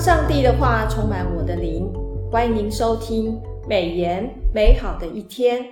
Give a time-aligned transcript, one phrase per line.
[0.00, 1.92] 上帝的话充满我的灵，
[2.32, 5.62] 欢迎您收听美言美好的一天。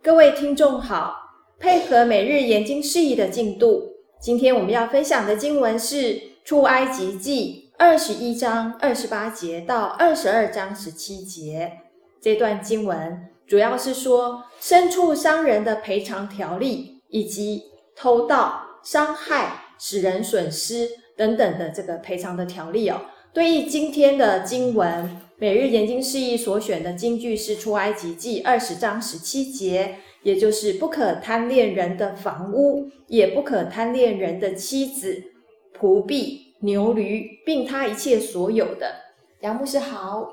[0.00, 1.16] 各位听众好，
[1.58, 3.82] 配合每日研经释义的进度，
[4.20, 11.72] 今天我们要分享的经文是出埃及记二十一章二十八节到二十二章十七节。
[12.20, 17.64] 这段经文主要是说牲畜伤人的赔偿条例，以及
[17.96, 23.00] 偷盗、伤害、使人损失等等的这个赔偿的条例哦。
[23.34, 35.22] 对应今天的经文，每日研经释义所选的经句是出埃及记二十章十七节，也就是不可贪恋人的房屋，也不可贪恋人的妻子、
[35.80, 38.96] 仆婢、牛驴，并他一切所有的。
[39.40, 40.28] 杨牧师好，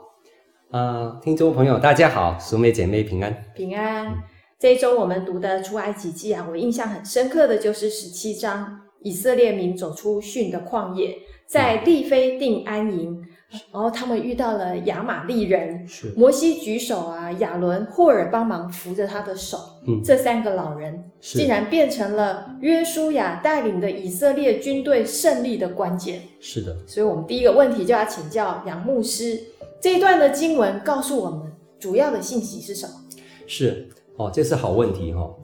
[0.72, 4.14] 呃，听众朋友大家好，淑美姐妹平安，平安。
[4.60, 11.18] 这一周我们读的出埃及记啊，我印象很深刻的就是十七章，以色列民走出逊的旷野。
[11.50, 13.20] 在利非定安营，
[13.74, 26.22] 然后他们遇到了亚玛利人，是摩西举手啊，亚伦、霍尔帮忙扶着他的手，嗯，这三个老人竟然变成了约书亚带领的以色列军队胜利的关键。
[26.40, 29.40] 是的，所以我们第一个问题就要请教杨牧师，
[29.82, 32.94] 这一段的经文告诉我们主要的信息是什么？
[33.48, 35.36] 是哦，这是好问题哈、哦。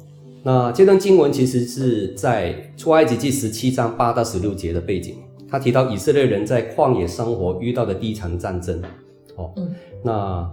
[0.44, 5.18] 那这段经文其实是在出埃及记十七章八到十六节的背景。
[5.56, 8.82] 他提到以色列人在旷野生活遇到的第一场战争，
[9.38, 10.52] 哦，嗯，那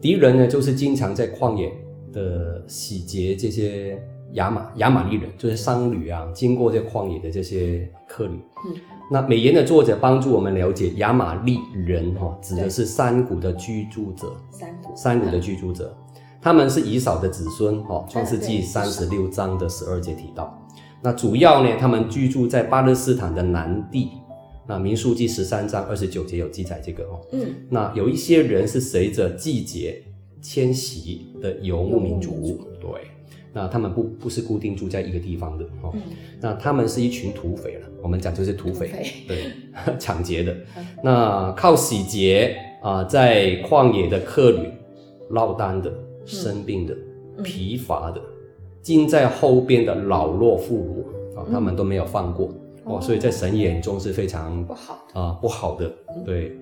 [0.00, 1.72] 敌人呢，就是经常在旷野
[2.12, 3.96] 的洗劫这些
[4.32, 8.40] 亚玛亚玛利人，就是商旅啊，经过这旷野的这些客旅。
[8.66, 8.74] 嗯，
[9.08, 14.96] 那美言的作者帮助我们了解亚玛利人，哈，指的是山谷的居住者，山谷。
[14.96, 15.96] 山谷的居住者，
[16.42, 20.60] 他们是以扫的子孙，哈，创世纪三十六章的十二节提到。
[21.00, 24.10] 那主要呢，他们居住在巴勒斯坦的南地。
[24.70, 30.00] 那民数记十三章二十九节有记载这个哦，嗯，那有一些人是随着季节
[30.40, 32.88] 迁徙的游牧民族，对，
[33.52, 36.00] 那他们不不是固定住在一个地方的哦，嗯、
[36.40, 39.52] 那他们是一群土匪了，我们讲就是土匪，土匪对，
[39.98, 44.70] 抢劫的，嗯、那靠洗劫啊、呃，在旷野的客旅，
[45.30, 45.92] 落单的、
[46.24, 46.96] 生病的、
[47.38, 48.22] 嗯、疲乏的，
[48.80, 51.04] 近在后边的老弱妇
[51.34, 52.54] 孺啊，他们都没有放过。
[52.96, 55.90] 哦，所以在神眼中是非常不好啊、呃，不好的。
[56.24, 56.56] 对，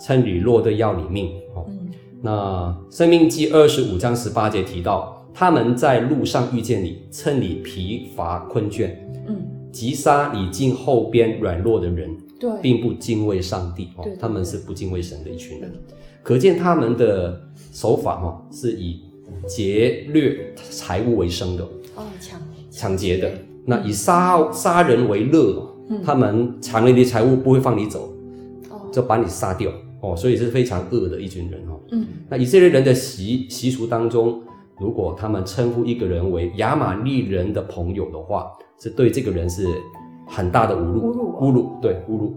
[0.00, 1.28] 趁你弱的要你命。
[1.54, 1.90] 哦，嗯、
[2.22, 8.90] 那生命记二十五章十八节提到，他们在路上遇见你，趁你疲乏困倦，
[9.26, 9.36] 嗯，
[9.70, 12.10] 击杀你近后边软弱的人。
[12.38, 13.88] 对，并不敬畏上帝。
[13.96, 15.70] 哦，他们是不敬畏神的一群人。
[16.22, 17.38] 可见他们的
[17.72, 19.02] 手法哈，是以
[19.46, 21.64] 劫掠财物为生的。
[21.96, 23.30] 哦，抢抢劫的。
[23.70, 28.12] 那以杀杀人为乐，嗯、他们抢了你的财物不会放你走，
[28.68, 29.70] 哦、就把你杀掉
[30.00, 31.78] 哦，所以是非常恶的一群人哦。
[31.92, 34.42] 嗯，那以色列人的习习俗当中，
[34.80, 39.64] 如果他们称呼一个人为亚玛利人的朋友的话，是对这个人是
[40.26, 42.34] 很大的侮辱，侮辱，对，侮辱。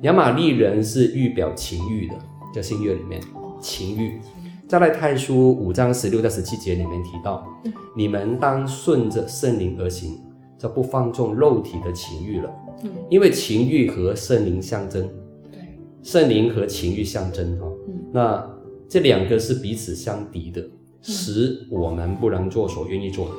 [0.00, 2.14] 亚玛利人是预表情欲的，
[2.52, 3.20] 在新约里面，
[3.60, 4.18] 情欲。
[4.66, 10.18] 加拉太书五章十六到十七节里面提到，嗯、你们当顺着圣灵而行。
[10.62, 12.48] 就不放纵肉体的情欲了，
[12.84, 15.02] 嗯，因为情欲和圣灵相争，
[15.50, 15.58] 对，
[16.04, 18.48] 圣灵和情欲相争哈，嗯，那
[18.88, 20.70] 这两个是彼此相敌的，嗯、
[21.02, 23.32] 使我们不能做所愿意做的，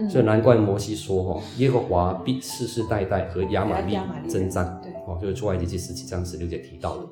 [0.00, 3.96] 嗯，所以难怪摩西说哈，耶和华必世世代代和亚玛力
[4.28, 7.08] 争战，对，哦，就是出埃及记十七章十六节提到的。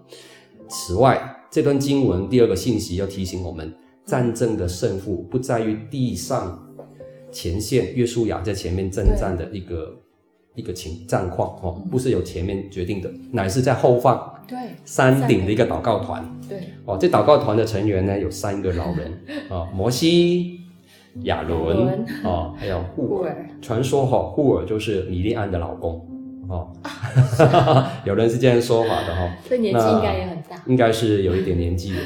[0.69, 1.19] 此外，
[1.51, 3.73] 这段经文第二个信息要提醒我们，
[4.05, 6.61] 战争的胜负不在于地上。
[7.35, 9.93] 前线约书亚在前面征战的一个
[10.55, 16.25] 一个情战况哦，不是由前面决定的，乃是在后方对山顶的一个祷告团。
[16.49, 16.69] 对。
[16.85, 19.13] 哦，这祷告团的成员呢有三个老人
[19.51, 20.61] 啊， 摩西、
[21.25, 23.51] 亚伦啊，还有 户尔。
[23.61, 26.07] 传说哈，户尔就是米利安的老公
[26.49, 26.71] 哦，
[28.07, 31.99] 有人是这样说法的哈，这年纪应该也很大，应该是有一点年纪的。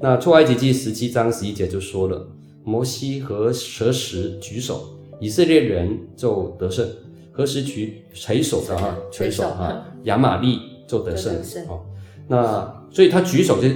[0.00, 2.26] 那出埃及记十七章十一节就说了。
[2.64, 4.80] 摩西和何时举手，
[5.20, 6.86] 以色列人就得胜；
[7.32, 11.34] 何时举垂手的哈，垂手哈，亚玛利就得胜。
[11.68, 11.80] 哦，
[12.28, 13.68] 那所以他举手就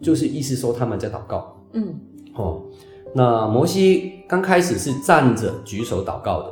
[0.00, 1.56] 就是意思说他们在祷告。
[1.72, 1.94] 嗯，
[2.34, 2.62] 哦，
[3.14, 6.48] 那摩西刚开始是站着举手祷告的。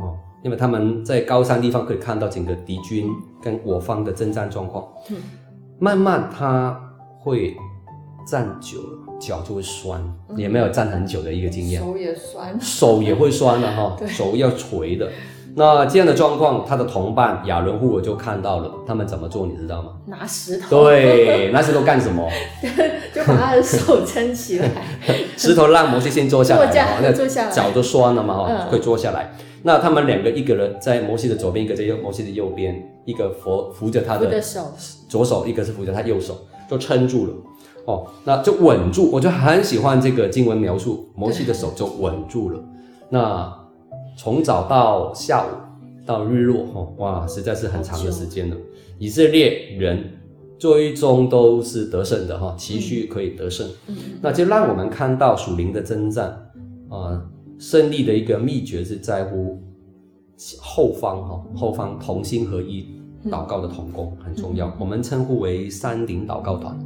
[0.00, 3.10] 哦，因为他们在高山地方可以看到整个敌军
[3.42, 4.86] 跟我方的征战状况。
[5.10, 5.16] 嗯，
[5.78, 6.80] 慢慢他
[7.18, 7.56] 会
[8.26, 8.98] 站久了。
[9.22, 10.02] 脚就会酸，
[10.36, 15.08] 也没有站很久的一个经验，手也酸，手也会酸了哈， 手要垂的。
[15.54, 19.92] 那这样的状况，他的同伴亚伦户我就看到了，他们怎么做，你知道吗？
[20.06, 20.84] 拿石头。
[20.84, 22.26] 对， 拿石头干什么？
[23.14, 24.70] 就把他的手撑起来。
[25.36, 29.30] 石头让摩西先坐下来，那坐下来，脚都酸了嘛，哈、嗯，会坐下来。
[29.62, 34.72] 那他们两个，一个人在摩西的左边，一个在右摩西的右边，一个扶扶着他的手，
[35.08, 36.36] 左手，一个是扶着他右手，
[36.68, 37.32] 就撑住了。
[37.86, 39.10] 哦，那就稳住。
[39.12, 42.62] 我就很喜欢这个经文描述，摩西的手就稳住了。
[43.08, 43.62] 那。
[44.14, 45.48] 从早到下午
[46.04, 48.56] 到日落，哈，哇，实在是很长的时间了。
[48.98, 50.04] 以色列人
[50.58, 53.66] 最终都是得胜的，哈，期许可以得胜。
[53.86, 56.28] 嗯，那就让我们看到属灵的征战，
[56.90, 57.22] 啊，
[57.58, 59.58] 胜利的一个秘诀是在乎
[60.60, 62.86] 后方，哈，后方同心合一
[63.30, 64.74] 祷告的童工很重要。
[64.78, 66.76] 我们称呼为山顶祷告团，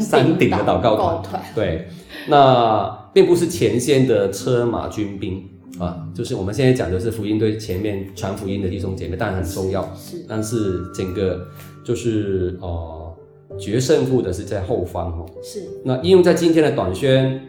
[0.00, 1.42] 山顶的祷告团。
[1.54, 1.88] 对，
[2.28, 5.48] 那并不是前线的车马军兵。
[5.78, 9.82] 啊，就是我们现在讲的是福音队前面传福音的弟兄姐妹，当然很重要。
[9.96, 11.46] 是，是但是整个
[11.82, 13.16] 就是呃
[13.58, 15.24] 决胜负的是在后方哈。
[15.42, 15.66] 是。
[15.82, 17.40] 那应用在今天的短宣，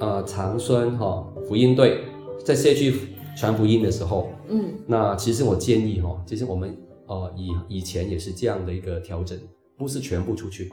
[0.00, 2.00] 呃长孙哈福音队
[2.44, 2.92] 在社区
[3.38, 6.76] 传福音的时候，嗯，那其实我建议哈，其实我们
[7.10, 9.36] 呃以以前也是这样的一个调整，
[9.76, 10.70] 不是全部出去，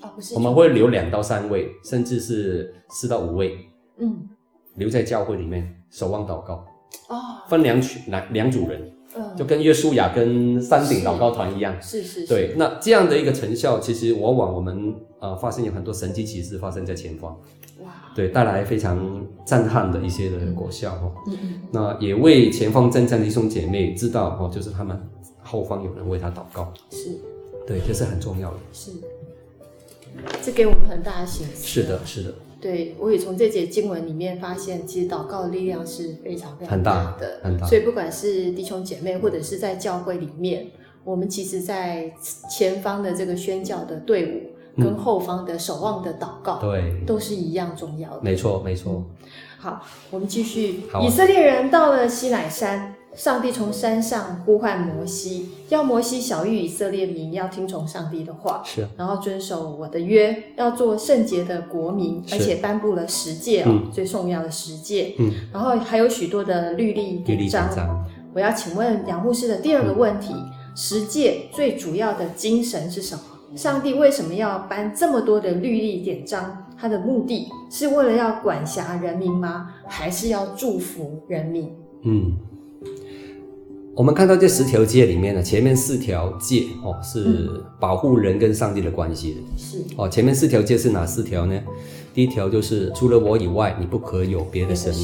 [0.00, 3.58] 啊不是，我们会留两到三位，甚至是四到五位，
[3.98, 4.28] 嗯。
[4.76, 6.64] 留在教会里面守望祷告，
[7.10, 17.38] 哦，分两群两两组人，嗯，就跟约书亚跟山顶祷告团一样，是是，是，对，那这样的一个成效，其实往往我们呃发现有很多神迹奇事发生在前方，
[17.84, 24.98] 哇，对，带来非常震撼的一些的果效哈，嗯嗯，那也为前方征战的弟兄姐妹知道哦，就是他们
[25.52, 27.10] 后方有人为他祷告，是，
[27.66, 28.90] 对，这是很重要的，是，
[30.42, 32.34] 这给我们很大的信心，是的，是的。
[32.58, 37.66] 对，我也从这节经文里面发现，其实祷告的力量是非常非常大的，很大，很大。
[37.66, 40.68] 所以不管是弟兄姐妹，或者是在教会里面，
[41.04, 42.10] 我们其实，在
[42.48, 48.20] 前方的这个宣教的队伍，跟后方的守望的祷告，对、嗯，都是一样重要的。
[48.22, 48.92] 没错，没错。
[48.94, 49.06] 嗯、
[49.58, 50.84] 好，我们继续。
[50.94, 52.94] 啊、以色列人到了西乃山。
[53.14, 67.68] 上帝从山上呼唤摩西，要摩西晓谕以色列民要听从上帝的话，是，然后遵守我的约，要做圣洁的国民，而且颁布了十诫哦、嗯，最重要的十诫，嗯，然后还有许多的律例典章。
[68.32, 73.22] 我要请问杨牧师的第二个问题：嗯、十诫最主要的精神是什么？
[73.54, 76.66] 上帝为什么要颁这么多的律例典章？
[76.78, 79.74] 他的目的是为了要管辖人民吗？
[79.86, 81.70] 还是要祝福人民？
[82.04, 82.32] 嗯。
[83.94, 90.08] 我们看到这十条戒里面呢，前面四条戒哦是保护人跟上帝的关系的，是哦。
[90.08, 91.60] 前面四条戒是哪四条呢？
[92.14, 94.94] 第一条就是除了我以外，你不可有别的神。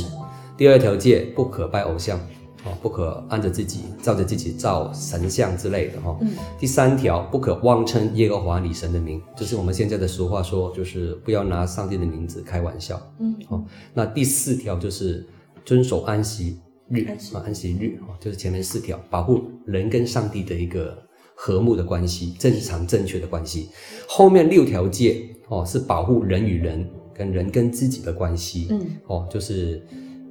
[0.56, 2.18] 第二条戒不可拜偶像，
[2.64, 6.16] 哦，不可按着自己照着自己造神像之类的哈。
[6.22, 6.30] 嗯。
[6.58, 12.98] 第三条不可妄称耶和华你神的名，就是我们现在的俗话说，就是不要拿上帝的名字开玩笑。
[13.20, 13.36] 嗯。
[13.50, 13.62] 哦，
[13.92, 15.26] 那第四条就是
[15.66, 16.58] 遵守安息。
[16.88, 17.04] 日
[17.34, 20.96] 啊，安息日啊，就是前面四条，保护人跟上帝的一个
[21.34, 23.68] 和睦的关系，正常正确的关系。
[24.06, 28.66] 后面六条戒哦，是保护人与人跟人跟自己的关系。
[28.70, 29.82] 嗯，哦，就是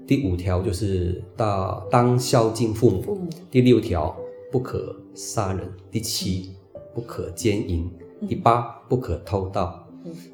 [0.06, 3.01] 第五条就是到当孝敬父母。
[3.01, 3.29] 父母。
[3.50, 4.15] 第六条
[4.51, 5.67] 不可杀人。
[5.91, 6.51] 第七
[6.93, 7.89] 不可奸淫。
[8.27, 9.87] 第八不可偷盗。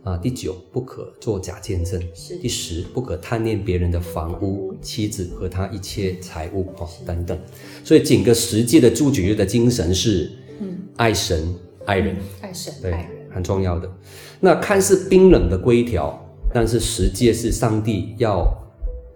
[0.04, 7.38] 啊，第九不可作假见证，是第十不可贪恋别人的房屋、妻子和他一切财物哦等等。
[7.84, 11.54] 所以整个十诫的主旨的精神是，嗯，爱神
[11.86, 12.94] 爱人，嗯、爱神对
[13.32, 13.90] 很重要的。
[14.40, 16.20] 那看似冰冷的规条，
[16.54, 18.46] 但是实际是上帝要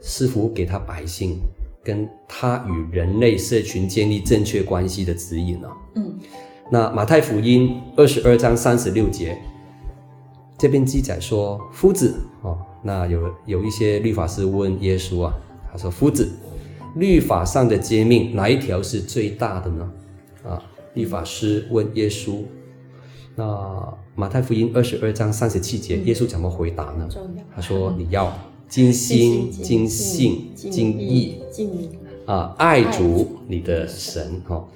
[0.01, 1.37] 赐福给他百姓，
[1.83, 5.75] 跟他与人类社群建立正确关系的指引呢、啊。
[5.95, 6.17] 嗯，
[6.71, 9.37] 那马太福音二十二章三十六节。
[10.57, 15.33] 这边记载说，夫子哦，那有有一些律法师问耶稣啊，
[15.71, 16.27] 他说：“夫子，
[16.95, 19.91] 律法上的诫命哪一条是最大的呢？”
[20.43, 20.63] 啊，
[20.95, 22.41] 律法师问耶稣。
[23.35, 27.07] 那马太福音二十二章三十七节，耶稣怎么回答呢？
[27.55, 28.35] 他说：“你要
[28.67, 31.39] 尽心、尽性、尽意
[32.25, 34.41] 啊，爱主你的神。
[34.47, 34.67] 哈，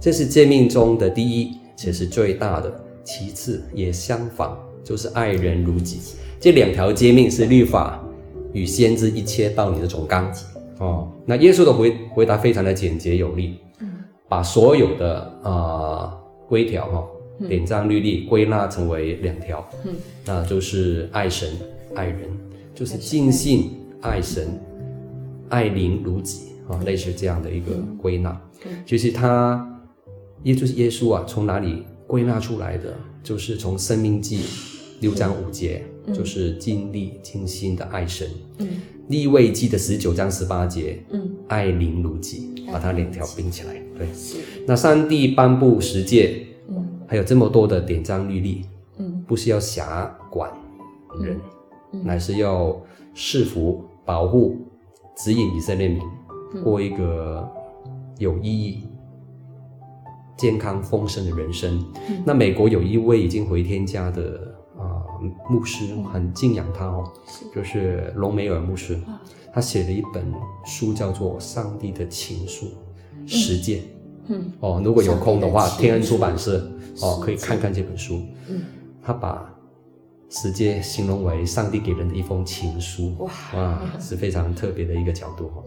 [0.00, 2.82] 这是诫命中的第一，且是最大的。
[3.04, 5.98] 其次也相仿。”就是爱人如己，
[6.38, 8.00] 这两条诫命是律法
[8.52, 10.32] 与先知一切道理的总纲。
[10.78, 11.10] 哦。
[11.24, 13.88] 那耶稣的回回答非常的简洁有力，嗯，
[14.28, 16.16] 把所有的啊
[16.48, 17.04] 规条哈
[17.48, 19.92] 典章律例归纳成为两条，嗯，
[20.24, 21.50] 那就是爱神
[21.96, 22.20] 爱人，
[22.72, 24.46] 就是尽信爱神
[25.48, 26.42] 爱邻如己。
[26.68, 28.40] 啊，类似这样的一个归纳。
[28.64, 29.68] 嗯，其实他，
[30.44, 32.94] 也就是耶稣啊，从哪里归纳出来的？
[33.22, 34.38] 就是从《生命记》
[35.00, 38.28] 六章五节，嗯、就是尽力尽心的爱神。
[38.58, 38.66] 嗯，
[39.08, 43.74] 《利未记》的十九章十八节，嗯，爱邻如己，把它两条并起来。
[43.98, 44.36] 对，是。
[44.66, 48.64] 那上帝颁布十诫，嗯，还有这么多的典章律例，
[48.98, 50.50] 嗯，不是要辖管
[51.20, 51.38] 人，
[52.04, 52.80] 乃是要
[53.14, 54.56] 赐福、保护、
[55.16, 56.02] 指引以色列民
[56.62, 57.48] 过一个
[58.18, 58.84] 有意义。
[60.38, 61.82] 健康丰盛的人生。
[62.10, 64.54] 嗯、那美国有一位已经回天家的
[65.48, 67.12] 牧师，很敬仰他哦，
[67.54, 68.94] 就是隆美尔牧师。
[69.06, 69.20] 啊、
[69.52, 70.32] 他写了一本
[70.64, 72.66] 书，叫做《上帝的情书》
[73.26, 73.82] 十诫。
[74.28, 76.68] 嗯哦，如果有空的话，天恩出版社
[77.00, 78.22] 哦可以看看这本书。
[78.48, 78.62] 嗯，
[79.02, 79.52] 他把
[80.28, 83.14] 十诫形容为上帝给人的一封情书。
[83.18, 85.64] 哇，哇，是非常特别的一个角度哦。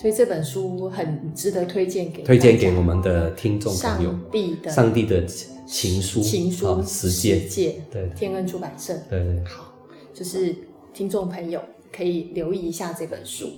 [0.00, 4.10] 所以这本书很值得推荐给推荐给我们的听众朋友。
[4.10, 5.26] 上帝的上帝的
[5.66, 8.94] 情书，情书十诫，对，天恩出版社。
[9.10, 9.44] 对对。
[9.44, 9.74] 好，
[10.14, 10.56] 就是
[10.94, 11.60] 听众朋友
[11.92, 13.50] 可以留意一下这本书。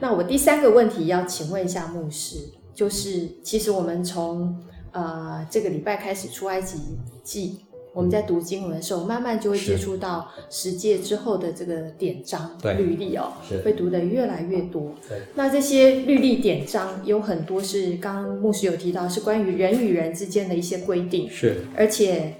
[0.00, 2.38] 那我第三个问题要请问一下牧师，
[2.74, 4.56] 就是其实我们从
[4.92, 6.78] 呃这个礼拜开始出埃及
[7.22, 7.58] 记。
[7.94, 13.32] 我们在读经文的时候，慢慢就会接触到十诫之后的这个典章、律例哦，
[13.62, 14.94] 会读得越来越多。
[15.06, 21.28] 对，那这些律例典章有很多是刚刚牧师有提到，是关于人与人之间的一些规定。
[21.28, 22.34] 是，而且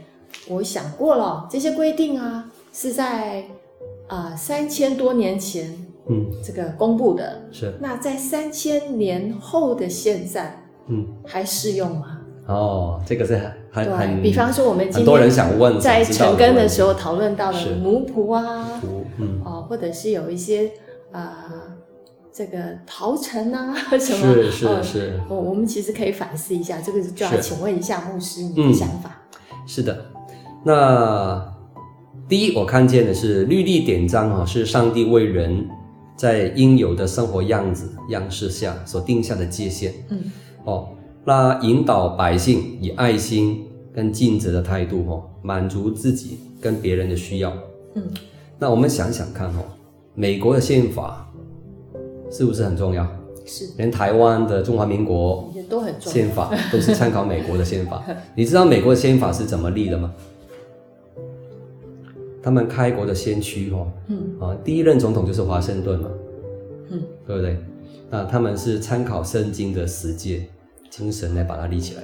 [0.49, 3.45] 我想过了，这些规定啊是在
[4.07, 5.71] 啊三千多年前，
[6.09, 7.43] 嗯，这个公布的。
[7.53, 12.21] 是，那在三千年后的现在，嗯，还适用吗？
[12.47, 13.37] 哦，这个是
[13.71, 18.81] 很对很，比方说我们很多人想问，在晨更的时候讨论到的奴仆啊，
[19.19, 20.67] 嗯，哦，或者是有一些
[21.13, 21.53] 啊、呃，
[22.33, 29.23] 这个陶城啊 什么，是是是，我、哦、我们其实可以反思一下，这个就要请问一下牧师你的想法。
[29.53, 30.07] 嗯、是的，
[30.65, 31.55] 那
[32.29, 35.69] 第一我看见的是律例典章啊，是上帝为人
[36.17, 40.21] 在应有的生活样子样式下所定下的界限，嗯，
[40.65, 40.89] 哦。
[41.25, 43.64] 那引导百姓以爱心
[43.95, 47.52] 跟尽责的态度，吼，满足自己跟别人的需要。
[47.95, 48.02] 嗯，
[48.59, 49.62] 那我们想想看，吼，
[50.14, 51.31] 美国的宪法
[52.31, 53.07] 是不是很重要？
[53.47, 58.02] 是，连台湾的中华民国也都很重，宪法都是参考美国的宪法。
[58.35, 60.12] 你知道美国的宪法是怎么立的吗？
[62.43, 66.09] 他们开国的先驱，吼，嗯，啊，第一任总统就是华盛顿嘛，
[66.91, 67.57] 嗯，对不对？
[68.11, 70.49] 那他们是参考圣经的十诫。
[70.93, 72.03] 精神来把它立起来，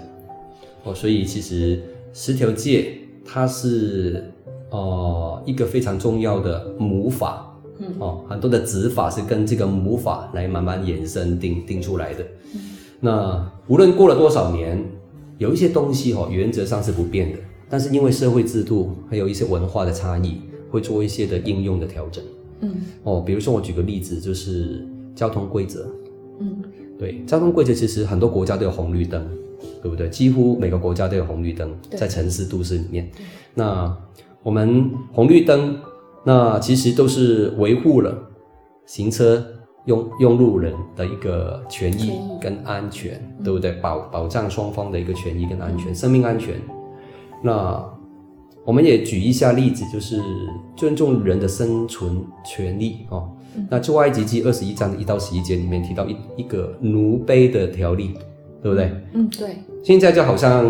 [0.82, 1.78] 哦，所以其实
[2.14, 4.24] 十条戒它是
[4.70, 12.24] 哦、呃、一个非常重要的母法，嗯，哦，很多的子法是跟这个母法来慢慢延伸定定出来的。
[12.54, 12.60] 嗯、
[12.98, 14.82] 那无论过了多少年，
[15.36, 20.40] 有一些东西哦原则上是不变的，但是因为社会制度还有一些文化的差异，
[20.70, 22.24] 会做一些的应用的调整。
[22.60, 25.86] 嗯，哦，比如说我举个例子，就是交通规则。
[26.40, 26.62] 嗯。
[26.98, 29.24] 对，交通规则其实很多国家都有红绿灯，
[29.80, 30.08] 对不对？
[30.08, 33.08] 几乎每个国家都有红绿灯，在城市都市里面。
[33.54, 33.96] 那
[34.42, 35.78] 我们红绿灯，
[36.24, 38.16] 那其实都是维护了
[38.84, 39.44] 行车
[39.84, 43.72] 用用路人的一个权益跟安全，嗯、对不对？
[43.74, 46.54] 保保障双方的一个权益跟安全，嗯、生命安全。
[47.42, 47.82] 那
[48.64, 50.20] 我们也举一下例子，就是
[50.76, 53.30] 尊重人的生存权利哦。
[53.70, 58.12] 那出埃及记二十一章的一到十一节里面提到一一个奴婢的条例，
[58.62, 58.92] 对不对？
[59.12, 59.56] 嗯，对。
[59.82, 60.64] 现在就好像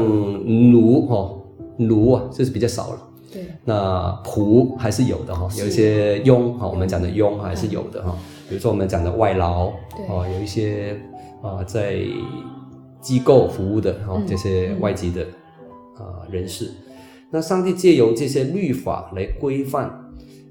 [0.72, 1.38] 奴哦，
[1.76, 3.02] 奴啊，就是比较少了。
[3.30, 3.42] 对。
[3.64, 8.16] 那仆还是有的哈，有一些佣哈，我们讲的佣还是有的哈。
[8.48, 9.66] 比如说我们讲的外劳，
[10.08, 10.98] 哦，有一些
[11.42, 11.98] 啊在
[13.02, 15.22] 机构服务的哈，这些外籍的
[15.96, 16.70] 啊人士。
[17.30, 19.90] 那上帝借由这些律法来规范，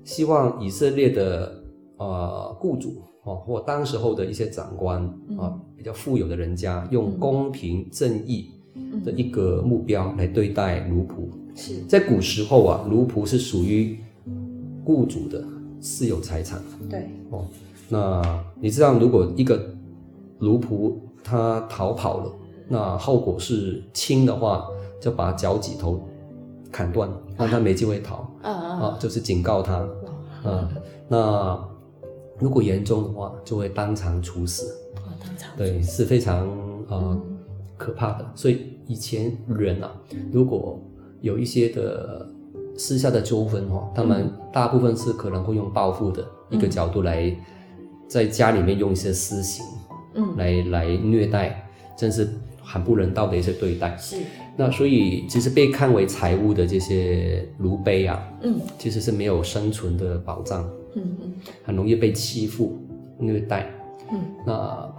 [0.03, 1.56] 希望以色列的。
[1.97, 5.03] 呃，雇主哦，或当时候的一些长官
[5.37, 8.51] 啊，嗯、比较富有的人家，用公平正义
[9.03, 11.27] 的一个目标来对待奴仆。
[11.55, 13.97] 是在古时候啊，奴仆是属于
[14.85, 15.43] 雇主的
[15.81, 16.61] 私有财产。
[16.87, 17.45] 对哦，
[17.89, 19.59] 那你知道，如果一个
[20.37, 22.31] 奴仆他逃跑了，
[22.67, 24.67] 那后果是轻的话，
[25.01, 26.07] 就把脚趾头
[26.71, 28.17] 砍断，让他没机会逃。
[28.43, 29.77] 啊啊，啊，就是警告他。
[29.77, 29.89] 啊，
[30.45, 30.69] 啊，
[31.07, 31.67] 那。
[32.39, 34.75] 如果严重的话，就会当场处死。
[34.97, 35.49] 哦，当场。
[35.57, 36.47] 对，是非常
[36.87, 37.37] 呃、嗯、
[37.77, 38.31] 可怕的。
[38.35, 39.91] 所以以前人啊，
[40.31, 40.79] 如果
[41.21, 42.27] 有一些的
[42.77, 47.35] 私下的纠纷哈，他们大部分是可能会用报复的一个角度来
[48.07, 49.65] 在家里面用一些私刑，
[50.13, 51.67] 嗯，来来虐待，
[51.97, 52.29] 真是
[52.61, 53.97] 很不人道的一些对待。
[53.97, 54.17] 是。
[54.55, 60.67] 那所以其实被看为财物的这些奴婢啊，嗯，其实是没有生存的保障，
[60.97, 62.77] 嗯嗯，很容易被欺负、
[63.17, 63.71] 虐待，
[64.11, 64.19] 嗯。
[64.45, 64.93] 那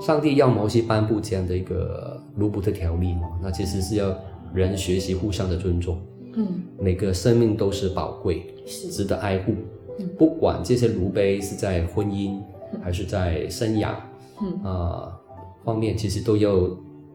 [0.00, 3.28] 上帝要摩西颁布这样的一个卢布的条例嘛？
[3.42, 4.14] 那其实是要
[4.54, 5.98] 人学习互相的尊重，
[6.34, 6.46] 嗯，
[6.78, 9.54] 每个生命都是宝贵，是值得爱护，
[9.98, 12.40] 嗯，不管这些奴婢是在婚姻
[12.82, 13.94] 还是在生养，
[14.42, 15.12] 嗯啊、呃、
[15.64, 16.52] 方面，其实都要。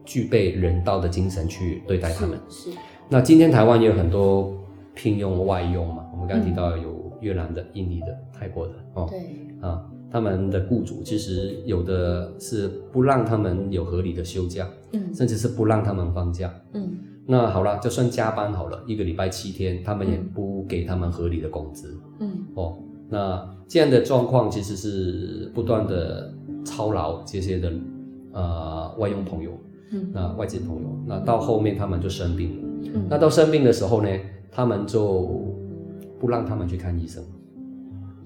[0.06, 2.38] 具备人道的精神去对待他们。
[2.50, 2.70] 是。
[2.70, 2.76] 是
[3.08, 4.52] 那今天台湾也有很多
[4.94, 9.06] 聘用外佣嘛，我们刚刚提到有越南的、印尼的、泰国的哦。
[9.10, 9.18] 对。
[9.60, 16.92] 啊，他们的雇主其实有的是不让他们有合理的休假，嗯，甚至是不让他们放假，嗯。
[17.26, 22.30] 那好了，就算加班好了，一个礼拜七天，他们也不给他们合理的工资，嗯。
[22.54, 22.76] 哦，
[23.08, 26.30] 那这样的状况其实是不断的
[26.64, 27.72] 操劳这些的
[28.32, 29.50] 呃外佣朋友。
[29.92, 32.68] 嗯那外籍朋友，那到后面他们就生病了。
[32.94, 34.08] 嗯，那到生病的时候呢，
[34.50, 35.54] 他们就
[36.18, 37.22] 不让他们去看医生。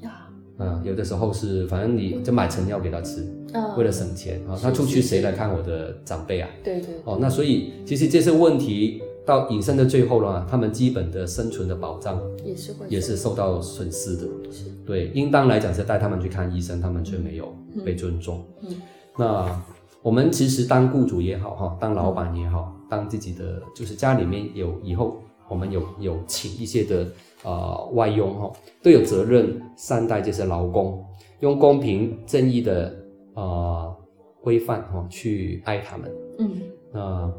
[0.00, 0.28] 呀，
[0.58, 4.58] 嗯，有的时候是，反正你就买成药给他吃，嗯，为了省钱啊。
[4.62, 6.48] 他出去谁来看我的长辈啊？
[6.62, 6.94] 对对。
[7.04, 14.22] 哦，那所以其实这些问题到引申的最后呢，他们基本的生存的保障也是会也是受到损失的。
[14.50, 14.64] 是。
[14.86, 17.54] 对，应当来讲是带他们去看医生，他们却没有
[17.84, 18.44] 被尊重。
[18.62, 18.74] 嗯，
[19.16, 19.62] 那。
[20.00, 27.06] 我们其实当雇主也好，哈，当老板也好，当自己的就是家里面有以后，我们有有请一些的
[27.42, 28.52] 呃外佣哈，
[28.82, 31.04] 都有责任善待这些劳工，
[31.40, 32.94] 用公平正义的
[33.34, 33.96] 呃
[34.42, 36.50] 规范哈去爱他们，嗯，
[36.92, 37.32] 那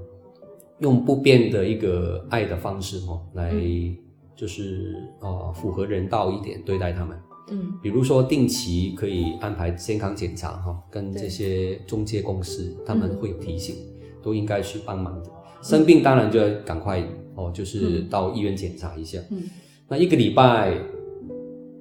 [0.79, 3.53] 用不变的一个爱的方式哈来
[4.35, 7.17] 就是呃符合人道一点对待他们。
[7.51, 13.75] 嗯，比如说定期可以安排健康检查哈，跟这些中介公司他们会有提醒，
[14.21, 15.29] 都应该去帮忙的。
[15.61, 17.01] 生病当然就要赶快
[17.35, 19.19] 哦，就是到医院检查一下。
[19.31, 19.43] 嗯，
[19.87, 20.77] 那一个礼拜，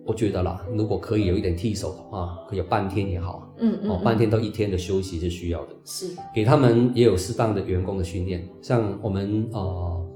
[0.05, 3.55] 我觉得啦，如果可以有一点替手的话，可以有半天也好。
[3.59, 5.75] 嗯嗯，哦，半天到一天的休息是需要的。
[5.85, 10.07] 是，给他们也有适当的员工的训练，像我们呃，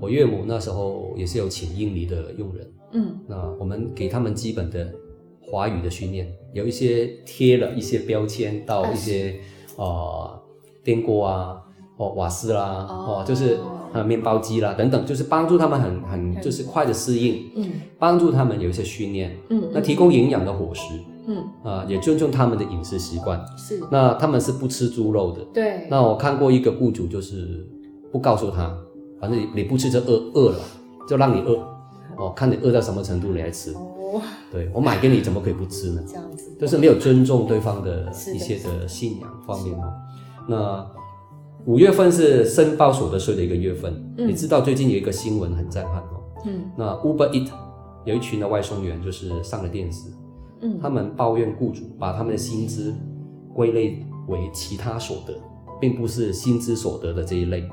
[0.00, 2.72] 我岳母那时候也是有请印尼的佣人。
[2.92, 4.92] 嗯，那我们给他们基本的
[5.40, 9.36] 华语的训练，有一些贴了一些标签到一些
[9.76, 10.42] 呃
[10.82, 11.62] 电锅啊、
[11.96, 13.58] 哦瓦斯啦、哦，哦就是
[13.92, 20.82] 呃面包机啦等等，就是帮助他们很很就是快的适应，嗯，帮助他们有一些训练，嗯，那提供营养的伙食，
[21.26, 27.66] 嗯啊、呃、也尊重他们的饮食习惯，是，那他们是不吃猪肉的，对，那我看过一个雇主就是
[28.10, 28.76] 不告诉他，
[29.20, 30.58] 反正你你不吃就饿饿了，
[31.08, 31.58] 就让你饿。
[32.16, 33.72] 哦，看你饿到什么程度，你来吃。
[33.72, 36.00] 哦，对，我买给你，怎么可以不吃呢？
[36.06, 39.92] 这样子，就是没有尊重对方的一些的信仰方面哦。
[40.46, 40.86] 那
[41.66, 46.20] 五月份是申报所得税的一个月份，嗯，你知道最近有一个新闻很震撼哦。
[46.44, 47.48] 嗯，那 Uber Eat
[48.04, 50.10] 有一群的外送员就是上了电视，
[50.60, 52.94] 嗯，他们抱怨雇主把他们的薪资
[53.54, 55.34] 归类为其他所得，
[55.80, 57.66] 并不是薪资所得的这一类。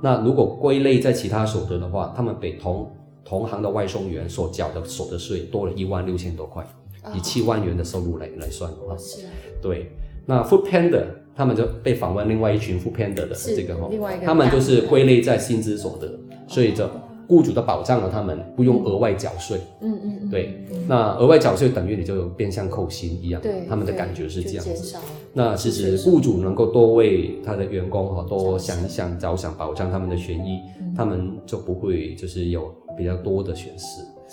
[0.00, 2.88] 那如果归类在其他所得的话，他们比同
[3.24, 6.64] 同行的外送员所缴的所得税多了一万六千多块，
[7.12, 9.26] 以七万元的收入来来算的话，是，
[9.60, 9.90] 对。
[10.24, 13.88] 那 Food Panda 他们就被访问另外一群 Food Panda 的这个哈，
[14.24, 16.88] 他们就是归类在薪资所得，所以就
[17.26, 19.58] 雇主的保障了他们不用额外缴税。
[19.80, 20.64] 嗯嗯，对。
[20.88, 24.96] 那额外缴税等于你就变相扣薪一样，对，他们的感觉是这样子。
[25.32, 30.60] 那其实雇主能够多为他的员工哈多想一想着想，保障他们的权益，
[30.96, 32.72] 他们就不会就是有。
[32.94, 33.84] 比较多的选择，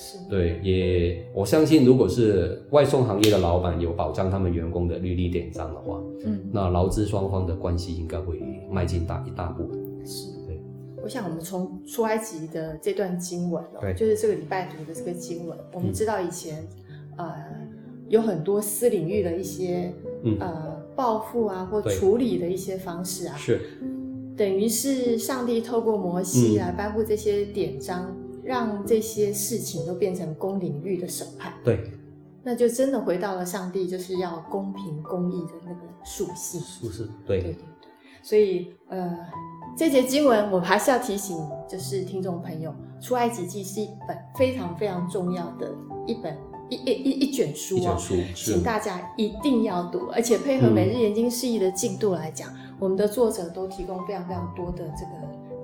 [0.02, 9.64] 是对，也我相信，如果是外送行业的老板有保障他们员工的律例典章的话，嗯，那劳资双方的关系应该会迈进大一大步。
[9.64, 9.78] 的。
[10.06, 10.58] 是，对。
[11.04, 16.66] 我想我们从出埃及的这段经文哦，对，就是这个礼拜读的这个经文，我们知道以前、
[17.18, 17.36] 嗯、呃
[18.08, 23.60] 有很多私领域的一些、嗯、呃报复啊或处理的一些方式啊，是，
[24.38, 28.16] 等于是上帝透过摩西来颁布这些典章。
[28.50, 31.80] 嗯让这些事情都变成公领域的审判，对，
[32.42, 37.64] 那就真的回到了上帝就是要公平公义的那个属性，属性，对，对对对。
[38.24, 39.18] 所以，呃，
[39.78, 41.38] 这节经文我还是要提醒，
[41.70, 45.72] 就是听众朋友，《出埃及记》是一本非常非常重要的
[46.08, 46.36] 一本
[46.70, 55.19] 一一一一卷书啊，一卷书，请大家一定要读，而且配合每日研经释义的进度来讲，嗯，我们的作者都提供非常非常多的这个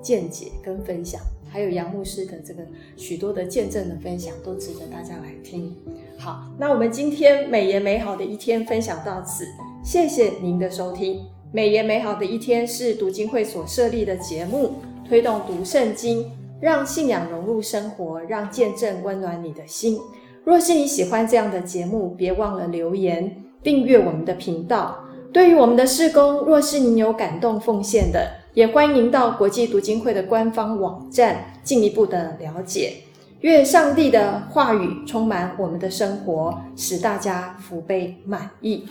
[0.05, 1.19] 见解跟分享。
[1.49, 2.61] 还有杨牧师的这个
[2.95, 5.73] 许多的见证的分享，都值得大家来听。
[6.17, 9.45] 好，那我们今天美言美好的一天分享到此，
[9.83, 11.25] 谢谢您的收听。
[11.51, 14.73] 美言美好的一天是读经会所设立的节目，
[15.07, 19.97] 推动读圣经，让信仰融入生活，让见证温暖你的心。
[20.43, 24.99] 若是你喜欢这样的节目，别忘了留言订阅我们的频道。
[25.31, 32.93] 对于我们的事工，若是你有感动奉献的，也欢迎到国际读经会的官方网站进一步的了解。
[33.41, 38.85] 愿上帝的话语充满我们的生活，使大家福杯满溢。